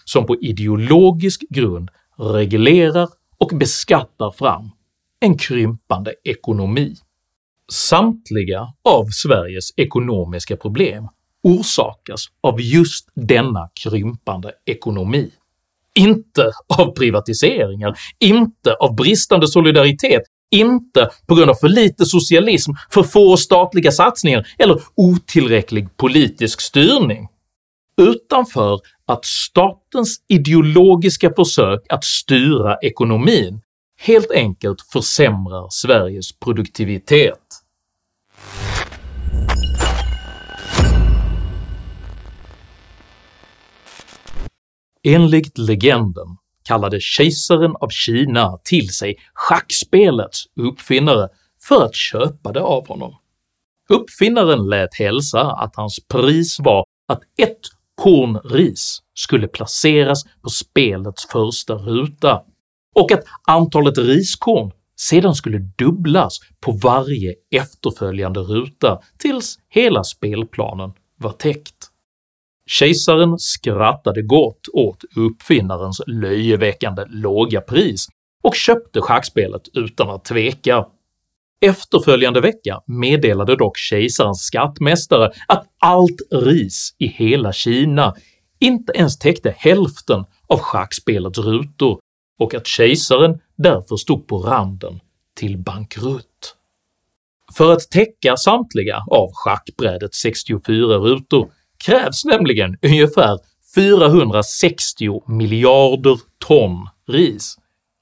som 0.05 0.25
på 0.25 0.35
ideologisk 0.35 1.41
grund 1.49 1.89
reglerar 2.17 3.09
och 3.37 3.51
beskattar 3.53 4.31
fram 4.31 4.71
en 5.19 5.37
krympande 5.37 6.13
ekonomi. 6.23 6.95
Samtliga 7.71 8.73
av 8.83 9.07
Sveriges 9.11 9.69
ekonomiska 9.77 10.57
problem 10.57 11.07
orsakas 11.43 12.25
av 12.41 12.61
just 12.61 13.09
denna 13.15 13.69
krympande 13.83 14.51
ekonomi. 14.65 15.31
Inte 15.95 16.51
av 16.79 16.91
privatiseringar, 16.91 17.97
inte 18.19 18.73
av 18.73 18.95
bristande 18.95 19.47
solidaritet, 19.47 20.21
inte 20.53 21.09
på 21.27 21.35
grund 21.35 21.49
av 21.49 21.55
för 21.55 21.67
lite 21.67 22.05
socialism, 22.05 22.71
för 22.89 23.03
få 23.03 23.37
statliga 23.37 23.91
satsningar 23.91 24.47
eller 24.59 24.81
otillräcklig 24.95 25.97
politisk 25.97 26.61
styrning, 26.61 27.27
utan 27.97 28.45
för 28.45 28.79
att 29.05 29.25
statens 29.25 30.17
ideologiska 30.27 31.33
försök 31.35 31.81
att 31.89 32.03
styra 32.03 32.77
ekonomin 32.81 33.61
helt 33.99 34.31
enkelt 34.31 34.81
försämrar 34.93 35.67
Sveriges 35.69 36.39
produktivitet. 36.39 37.39
Enligt 45.03 45.57
legenden 45.57 46.27
kallade 46.63 46.99
kejsaren 46.99 47.75
av 47.79 47.89
Kina 47.89 48.57
till 48.63 48.89
sig 48.89 49.15
schackspelets 49.33 50.43
uppfinnare 50.59 51.29
för 51.67 51.85
att 51.85 51.95
köpa 51.95 52.51
det 52.51 52.61
av 52.61 52.87
honom. 52.87 53.15
Uppfinnaren 53.89 54.69
lät 54.69 54.95
hälsa 54.95 55.41
att 55.41 55.75
hans 55.75 55.99
pris 56.07 56.59
var 56.59 56.85
att 57.07 57.21
ett 57.37 57.59
korn 57.95 58.39
ris 58.39 58.99
skulle 59.13 59.47
placeras 59.47 60.23
på 60.41 60.49
spelets 60.49 61.27
första 61.31 61.73
ruta 61.73 62.41
och 62.95 63.11
att 63.11 63.23
antalet 63.47 63.97
riskorn 63.97 64.71
sedan 64.95 65.35
skulle 65.35 65.57
dubblas 65.57 66.39
på 66.59 66.71
varje 66.71 67.33
efterföljande 67.55 68.39
ruta 68.39 68.99
tills 69.17 69.57
hela 69.69 70.03
spelplanen 70.03 70.91
var 71.17 71.31
täckt. 71.31 71.92
Kejsaren 72.65 73.39
skrattade 73.39 74.21
gott 74.21 74.67
åt 74.73 75.03
uppfinnarens 75.15 76.01
löjeväckande 76.07 77.05
låga 77.07 77.61
pris 77.61 78.07
och 78.43 78.55
köpte 78.55 79.01
schackspelet 79.01 79.61
utan 79.73 80.09
att 80.09 80.25
tveka. 80.25 80.85
Efterföljande 81.61 82.41
vecka 82.41 82.81
meddelade 82.87 83.55
dock 83.55 83.77
kejsarens 83.77 84.41
skattmästare 84.41 85.31
att 85.47 85.65
allt 85.79 86.21
ris 86.31 86.95
i 86.97 87.07
hela 87.07 87.53
Kina 87.53 88.15
inte 88.59 88.93
ens 88.95 89.19
täckte 89.19 89.55
hälften 89.57 90.25
av 90.47 90.59
schackspelets 90.59 91.39
rutor 91.39 91.99
och 92.39 92.53
att 92.53 92.67
kejsaren 92.67 93.39
därför 93.55 93.95
stod 93.95 94.27
på 94.27 94.37
randen 94.37 94.99
till 95.35 95.57
bankrutt. 95.57 96.55
För 97.57 97.73
att 97.73 97.91
täcka 97.91 98.37
samtliga 98.37 99.03
av 99.11 99.29
schackbrädets 99.33 100.21
64 100.21 100.97
rutor 100.97 101.51
krävs 101.85 102.25
nämligen 102.25 102.77
ungefär 102.81 103.39
460 103.75 105.31
miljarder 105.31 106.19
ton 106.47 106.89
ris, 107.07 107.55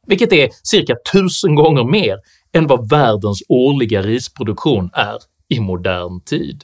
vilket 0.08 0.34
är 0.34 0.50
cirka 0.64 0.96
tusen 1.14 1.56
gånger 1.56 1.84
mer 1.84 2.18
än 2.54 2.68
vad 2.68 2.90
världens 2.90 3.44
årliga 3.50 4.02
risproduktion 4.02 4.90
är 4.94 5.18
i 5.50 5.60
modern 5.60 6.22
tid. 6.22 6.64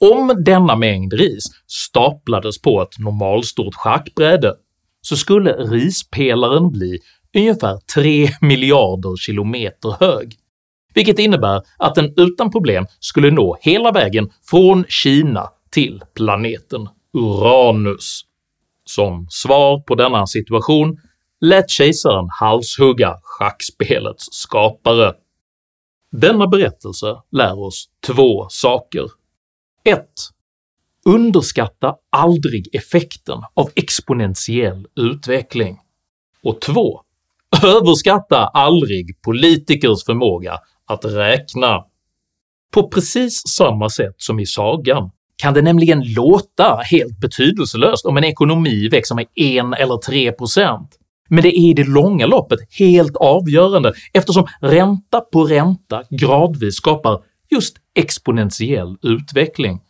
Om 0.00 0.42
denna 0.44 0.76
mängd 0.76 1.12
ris 1.12 1.44
staplades 1.66 2.62
på 2.62 2.82
ett 2.82 2.98
normalstort 2.98 3.74
schackbräde 3.74 4.54
så 5.00 5.16
skulle 5.16 5.52
rispelaren 5.52 6.72
bli 6.72 6.98
ungefär 7.36 7.78
3 7.94 8.28
miljarder 8.40 9.16
kilometer 9.16 9.96
hög, 10.00 10.34
vilket 10.94 11.18
innebär 11.18 11.62
att 11.78 11.94
den 11.94 12.14
utan 12.16 12.50
problem 12.50 12.86
skulle 13.00 13.30
nå 13.30 13.56
hela 13.60 13.92
vägen 13.92 14.30
från 14.50 14.84
Kina 14.88 15.50
till 15.76 16.02
planeten 16.14 16.88
Uranus. 17.12 18.20
Som 18.84 19.26
svar 19.30 19.80
på 19.80 19.94
denna 19.94 20.26
situation 20.26 20.98
lät 21.40 21.70
kejsaren 21.70 22.28
halshugga 22.40 23.16
schackspelets 23.22 24.28
skapare. 24.30 25.14
Denna 26.12 26.46
berättelse 26.46 27.16
lär 27.32 27.58
oss 27.58 27.88
två 28.06 28.46
saker. 28.48 29.04
1. 29.84 30.06
Underskatta 31.04 31.94
aldrig 32.10 32.74
effekten 32.74 33.38
av 33.54 33.70
exponentiell 33.74 34.86
utveckling. 34.96 35.78
Och 36.42 36.60
2. 36.60 37.00
Överskatta 37.64 38.46
aldrig 38.46 39.22
politikers 39.22 40.04
förmåga 40.04 40.58
att 40.86 41.04
räkna. 41.04 41.84
På 42.72 42.88
precis 42.88 43.42
samma 43.48 43.88
sätt 43.88 44.14
som 44.16 44.40
i 44.40 44.46
sagan 44.46 45.10
kan 45.36 45.54
det 45.54 45.62
nämligen 45.62 46.12
låta 46.12 46.76
helt 46.76 47.20
betydelselöst 47.20 48.06
om 48.06 48.16
en 48.16 48.24
ekonomi 48.24 48.88
växer 48.88 49.14
med 49.14 49.26
1 49.34 49.80
eller 49.80 49.96
3 49.96 50.32
procent, 50.32 50.98
men 51.28 51.42
det 51.42 51.58
är 51.58 51.70
i 51.70 51.74
det 51.74 51.84
långa 51.84 52.26
loppet 52.26 52.58
helt 52.78 53.16
avgörande 53.16 53.92
eftersom 54.12 54.46
ränta 54.60 55.20
på 55.20 55.44
ränta 55.44 56.02
gradvis 56.10 56.76
skapar 56.76 57.22
just 57.50 57.76
exponentiell 57.94 58.96
utveckling, 59.02 59.80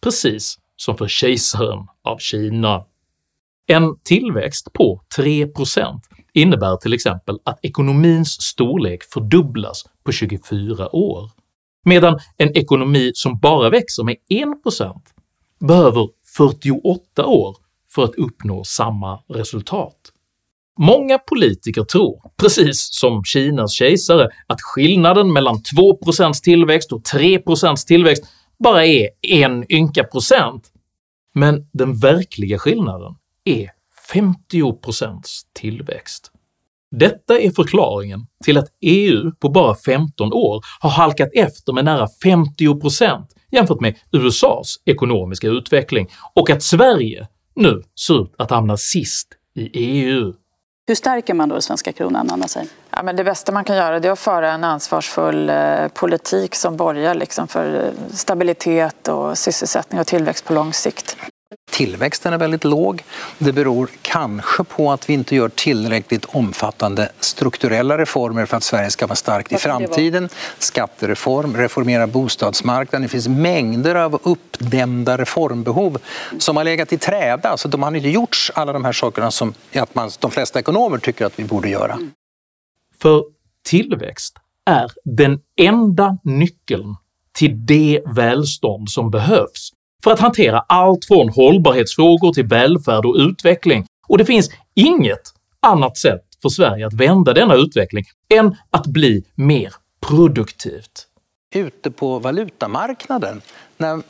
precis 0.00 0.58
som 0.76 0.96
för 0.96 1.08
kejsaren 1.08 1.86
av 2.04 2.18
Kina. 2.18 2.84
En 3.66 3.98
tillväxt 4.04 4.72
på 4.72 5.02
3 5.16 5.46
procent 5.46 6.02
innebär 6.32 6.76
till 6.76 6.92
exempel 6.92 7.38
att 7.44 7.58
ekonomins 7.62 8.42
storlek 8.42 9.02
fördubblas 9.04 9.84
på 10.04 10.12
24 10.12 10.96
år, 10.96 11.30
medan 11.86 12.18
en 12.36 12.56
ekonomi 12.56 13.10
som 13.14 13.38
bara 13.38 13.70
växer 13.70 14.04
med 14.04 14.16
1% 14.30 15.00
behöver 15.60 16.08
48 16.36 17.26
år 17.26 17.56
för 17.94 18.04
att 18.04 18.14
uppnå 18.14 18.64
samma 18.64 19.20
resultat. 19.28 19.96
Många 20.78 21.18
politiker 21.18 21.84
tror, 21.84 22.22
precis 22.36 22.88
som 22.92 23.24
Kinas 23.24 23.72
kejsare, 23.72 24.28
att 24.46 24.60
skillnaden 24.60 25.32
mellan 25.32 25.56
2% 25.78 26.32
tillväxt 26.42 26.92
och 26.92 27.02
3% 27.02 27.86
tillväxt 27.86 28.24
bara 28.58 28.86
är 28.86 29.08
en 29.22 29.72
ynka 29.72 30.04
procent, 30.04 30.72
men 31.34 31.68
den 31.72 31.98
verkliga 31.98 32.58
skillnaden 32.58 33.14
är 33.44 33.70
50% 34.12 35.20
tillväxt. 35.52 36.32
Detta 36.98 37.38
är 37.38 37.50
förklaringen 37.50 38.26
till 38.44 38.58
att 38.58 38.68
EU 38.80 39.32
på 39.40 39.48
bara 39.48 39.74
15 39.74 40.32
år 40.32 40.64
har 40.80 40.90
halkat 40.90 41.28
efter 41.34 41.72
med 41.72 41.84
nära 41.84 42.06
50% 42.24 43.26
jämfört 43.50 43.80
med 43.80 43.94
USAs 44.12 44.76
ekonomiska 44.84 45.48
utveckling 45.48 46.08
och 46.34 46.50
att 46.50 46.62
Sverige 46.62 47.28
nu 47.54 47.82
ser 48.06 48.22
ut 48.22 48.34
att 48.38 48.50
hamna 48.50 48.76
sist 48.76 49.28
i 49.54 49.70
EU. 49.72 50.32
Hur 50.86 50.94
stärker 50.94 51.34
man 51.34 51.48
då 51.48 51.54
den 51.54 51.62
svenska 51.62 51.92
kronan, 51.92 52.30
Anna 52.30 52.48
Seim? 52.48 52.66
Ja, 52.90 53.02
men 53.02 53.16
det 53.16 53.24
bästa 53.24 53.52
man 53.52 53.64
kan 53.64 53.76
göra 53.76 53.96
är 53.96 54.10
att 54.10 54.18
föra 54.18 54.52
en 54.52 54.64
ansvarsfull 54.64 55.48
eh, 55.48 55.88
politik 55.94 56.54
som 56.54 56.76
borgar 56.76 57.14
liksom 57.14 57.48
för 57.48 57.84
eh, 57.84 58.14
stabilitet 58.14 59.08
och 59.08 59.38
sysselsättning 59.38 60.00
och 60.00 60.06
tillväxt 60.06 60.44
på 60.44 60.52
lång 60.52 60.72
sikt. 60.72 61.16
Tillväxten 61.70 62.32
är 62.32 62.38
väldigt 62.38 62.64
låg. 62.64 63.02
Det 63.38 63.52
beror 63.52 63.90
kanske 64.02 64.64
på 64.64 64.92
att 64.92 65.10
vi 65.10 65.14
inte 65.14 65.36
gör 65.36 65.48
tillräckligt 65.48 66.24
omfattande 66.24 67.12
strukturella 67.20 67.98
reformer 67.98 68.46
för 68.46 68.56
att 68.56 68.62
Sverige 68.62 68.90
ska 68.90 69.06
vara 69.06 69.16
starkt 69.16 69.52
i 69.52 69.56
framtiden. 69.56 70.28
Skattereform, 70.58 71.56
reformera 71.56 72.06
bostadsmarknaden. 72.06 73.02
Det 73.02 73.08
finns 73.08 73.28
mängder 73.28 73.94
av 73.94 74.20
uppdämda 74.22 75.18
reformbehov 75.18 75.98
som 76.38 76.56
har 76.56 76.64
legat 76.64 76.92
i 76.92 76.98
träda. 76.98 77.48
Alltså 77.48 77.68
de 77.68 77.82
har 77.82 77.96
inte 77.96 78.08
gjorts, 78.08 78.52
alla 78.54 78.72
de 78.72 78.84
här 78.84 78.92
sakerna 78.92 79.30
som 79.30 79.54
att 79.74 79.94
man, 79.94 80.10
de 80.20 80.30
flesta 80.30 80.58
ekonomer 80.58 80.98
tycker 80.98 81.26
att 81.26 81.38
vi 81.38 81.44
borde 81.44 81.68
göra. 81.68 81.98
För 83.02 83.24
tillväxt 83.64 84.36
är 84.66 84.90
den 85.04 85.40
enda 85.60 86.18
nyckeln 86.24 86.96
till 87.32 87.66
det 87.66 88.02
välstånd 88.06 88.90
som 88.90 89.10
behövs 89.10 89.72
för 90.04 90.10
att 90.10 90.20
hantera 90.20 90.58
allt 90.58 91.04
från 91.04 91.28
hållbarhetsfrågor 91.28 92.32
till 92.32 92.46
välfärd 92.46 93.04
och 93.06 93.16
utveckling, 93.18 93.86
och 94.08 94.18
det 94.18 94.24
finns 94.24 94.50
inget 94.74 95.22
annat 95.62 95.96
sätt 95.96 96.22
för 96.42 96.48
Sverige 96.48 96.86
att 96.86 96.94
vända 96.94 97.32
denna 97.32 97.54
utveckling 97.54 98.04
än 98.34 98.56
att 98.70 98.86
bli 98.86 99.24
mer 99.34 99.74
produktivt. 100.08 101.06
Ute 101.54 101.90
på 101.90 102.18
valutamarknaden 102.18 103.40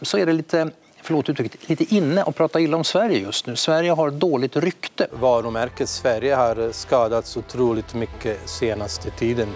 så 0.02 0.18
är 0.18 0.26
det 0.26 0.32
lite 0.32 0.70
förlåt 1.02 1.28
uttrycket, 1.28 1.68
lite 1.68 1.94
inne 1.94 2.22
att 2.22 2.36
prata 2.36 2.60
illa 2.60 2.76
om 2.76 2.84
Sverige 2.84 3.18
just 3.18 3.46
nu. 3.46 3.56
Sverige 3.56 3.90
har 3.90 4.10
dåligt 4.10 4.56
rykte. 4.56 5.06
Varumärket 5.12 5.88
Sverige 5.88 6.34
har 6.34 6.72
skadats 6.72 7.36
otroligt 7.36 7.94
mycket 7.94 8.48
senaste 8.48 9.10
tiden. 9.10 9.48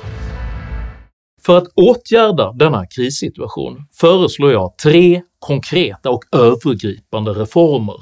För 1.43 1.59
att 1.59 1.69
åtgärda 1.75 2.53
denna 2.53 2.87
krissituation 2.87 3.87
föreslår 4.01 4.53
jag 4.53 4.79
tre 4.83 5.23
konkreta 5.41 6.11
och 6.11 6.25
övergripande 6.33 7.31
reformer. 7.33 7.97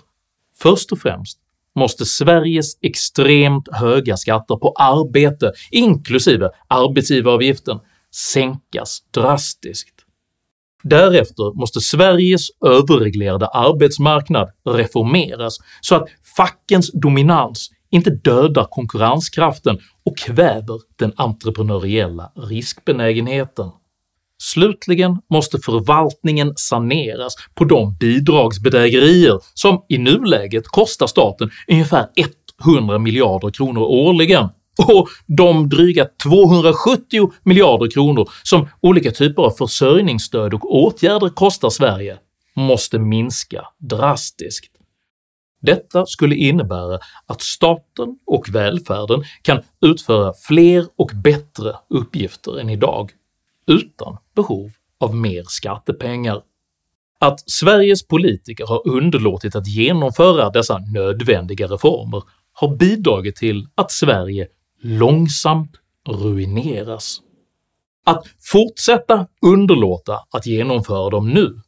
Först 0.59 0.93
och 0.93 0.99
främst 0.99 1.39
måste 1.75 2.05
Sveriges 2.05 2.79
extremt 2.83 3.69
höga 3.73 4.17
skatter 4.17 4.57
på 4.57 4.73
arbete, 4.79 5.53
inklusive 5.71 6.51
arbetsgivaravgiften, 6.69 7.79
sänkas 8.33 8.99
drastiskt. 9.15 9.95
Därefter 10.83 11.59
måste 11.59 11.81
Sveriges 11.81 12.49
överreglerade 12.67 13.47
arbetsmarknad 13.47 14.51
reformeras 14.65 15.59
så 15.81 15.95
att 15.95 16.09
fackens 16.37 16.91
dominans 16.93 17.71
inte 17.91 18.11
dödar 18.11 18.67
konkurrenskraften 18.71 19.79
och 20.05 20.19
kväver 20.19 20.81
den 20.97 21.13
entreprenöriella 21.17 22.33
riskbenägenheten. 22.37 23.71
Slutligen 24.39 25.17
måste 25.31 25.59
förvaltningen 25.59 26.53
saneras 26.57 27.35
på 27.55 27.65
de 27.65 27.97
bidragsbedrägerier 28.01 29.41
som 29.55 29.85
i 29.89 29.99
nuläget 29.99 30.65
kostar 30.67 31.07
staten 31.07 31.51
ungefär 31.69 32.07
100 32.77 32.99
miljarder 32.99 33.51
kronor 33.51 33.83
årligen 33.83 34.49
och 34.79 35.09
de 35.27 35.69
dryga 35.69 36.07
270 36.23 37.33
miljarder 37.43 37.91
kronor 37.91 38.31
som 38.43 38.69
olika 38.81 39.11
typer 39.11 39.43
av 39.43 39.51
försörjningsstöd 39.51 40.55
och 40.55 40.77
åtgärder 40.77 41.29
kostar 41.29 41.71
Sverige 41.71 42.17
måste 42.57 42.99
minska 42.99 43.65
drastiskt. 43.79 44.73
Detta 45.61 46.07
skulle 46.07 46.35
innebära 46.35 46.99
att 47.27 47.43
staten 47.43 48.19
och 48.27 48.49
välfärden 48.49 49.25
kan 49.43 49.63
utföra 49.81 50.33
fler 50.49 50.87
och 50.99 51.11
bättre 51.15 51.75
uppgifter 51.89 52.61
än 52.61 52.71
idag, 52.71 53.11
utan 53.69 54.17
behov 54.35 54.71
av 55.01 55.17
mer 55.17 55.45
skattepengar. 55.47 56.43
Att 57.21 57.51
Sveriges 57.51 58.07
politiker 58.07 58.67
har 58.67 58.89
underlåtit 58.89 59.57
att 59.57 59.69
genomföra 59.69 60.51
dessa 60.51 60.79
nödvändiga 60.79 61.67
reformer 61.67 62.23
har 62.53 62.77
bidragit 62.77 63.37
till 63.37 63.67
att 63.75 63.91
Sverige 63.91 64.49
långsamt 64.83 65.71
ruineras. 66.09 67.21
Att 68.07 68.25
fortsätta 68.41 69.27
underlåta 69.43 70.19
att 70.31 70.47
genomföra 70.47 71.11
dem 71.11 71.31
nu 71.31 71.61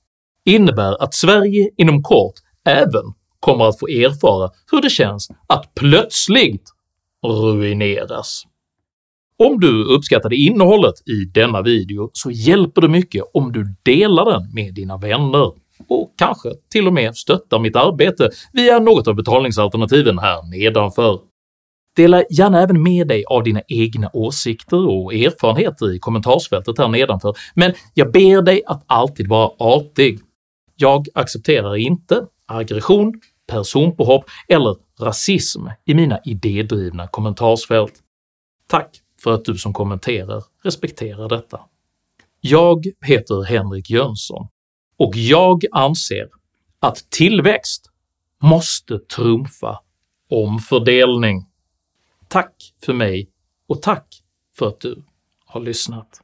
innebär 0.44 1.02
att 1.02 1.14
Sverige 1.14 1.70
inom 1.76 2.02
kort 2.02 2.34
även 2.64 3.04
kommer 3.40 3.64
att 3.64 3.78
få 3.78 3.88
erfara 3.88 4.50
hur 4.72 4.82
det 4.82 4.90
känns 4.90 5.28
att 5.46 5.74
plötsligt 5.74 6.70
ruineras. 7.26 8.44
Om 9.44 9.60
du 9.60 9.84
uppskattade 9.84 10.36
innehållet 10.36 11.08
i 11.08 11.24
denna 11.34 11.62
video 11.62 12.10
så 12.12 12.30
hjälper 12.30 12.80
det 12.80 12.88
mycket 12.88 13.24
om 13.34 13.52
du 13.52 13.74
delar 13.82 14.32
den 14.32 14.54
med 14.54 14.74
dina 14.74 14.96
vänner 14.96 15.52
och 15.88 16.14
kanske 16.18 16.48
till 16.72 16.86
och 16.86 16.92
med 16.92 17.16
stöttar 17.16 17.58
mitt 17.58 17.76
arbete 17.76 18.30
via 18.52 18.78
något 18.78 19.08
av 19.08 19.14
betalningsalternativen 19.14 20.18
här 20.18 20.50
nedanför. 20.50 21.20
Dela 21.96 22.22
gärna 22.30 22.62
även 22.62 22.82
med 22.82 23.08
dig 23.08 23.24
av 23.24 23.42
dina 23.42 23.62
egna 23.68 24.10
åsikter 24.12 24.88
och 24.88 25.14
erfarenheter 25.14 25.94
i 25.94 25.98
kommentarsfältet 25.98 26.78
här 26.78 26.88
nedanför, 26.88 27.36
men 27.54 27.72
jag 27.94 28.12
ber 28.12 28.42
dig 28.42 28.62
att 28.66 28.84
alltid 28.86 29.28
vara 29.28 29.50
artig. 29.58 30.20
Jag 30.76 31.06
accepterar 31.14 31.76
inte 31.76 32.26
aggression, 32.46 33.20
personpåhopp 33.52 34.24
eller 34.48 34.76
rasism 35.00 35.66
i 35.86 35.94
mina 35.94 36.18
idédrivna 36.24 37.08
kommentarsfält. 37.08 37.92
Tack 38.68 38.90
för 39.22 39.34
att 39.34 39.44
du 39.44 39.58
som 39.58 39.72
kommenterar 39.72 40.44
respekterar 40.62 41.28
detta. 41.28 41.60
Jag 42.40 42.86
heter 43.06 43.44
Henrik 43.44 43.90
Jönsson 43.90 44.48
och 44.96 45.16
jag 45.16 45.64
anser 45.72 46.28
att 46.78 47.10
tillväxt 47.10 47.90
måste 48.42 48.98
trumfa 48.98 49.80
omfördelning. 50.30 51.46
Tack 52.28 52.54
för 52.84 52.92
mig 52.92 53.30
och 53.66 53.82
tack 53.82 54.22
för 54.58 54.68
att 54.68 54.80
du 54.80 55.02
har 55.44 55.60
lyssnat. 55.60 56.20